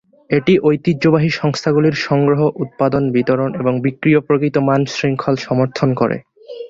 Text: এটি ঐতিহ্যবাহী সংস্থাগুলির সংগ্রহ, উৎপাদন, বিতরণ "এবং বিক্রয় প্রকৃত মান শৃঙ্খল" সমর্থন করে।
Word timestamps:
এটি 0.31 0.53
ঐতিহ্যবাহী 0.63 1.29
সংস্থাগুলির 1.39 1.95
সংগ্রহ, 2.01 2.41
উৎপাদন, 2.63 3.03
বিতরণ 3.11 3.49
"এবং 3.55 3.73
বিক্রয় 3.81 4.21
প্রকৃত 4.27 4.55
মান 4.67 4.81
শৃঙ্খল" 4.93 5.35
সমর্থন 5.45 5.89
করে। 5.93 6.17